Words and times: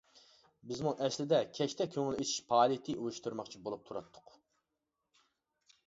بىزمۇ 0.71 0.93
ئەسلىدە 1.07 1.41
كەچتە 1.59 1.87
كۆڭۈل 1.97 2.17
ئېچىش 2.19 2.41
پائالىيىتى 2.49 2.97
ئۇيۇشتۇرماقچى 2.97 3.63
بولۇپ 3.69 3.87
تۇراتتۇق. 3.91 4.39